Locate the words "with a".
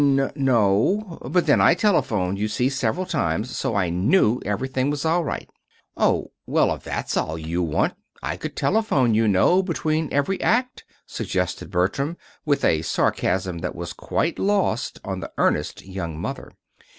12.47-12.81